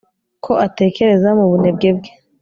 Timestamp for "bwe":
1.97-2.11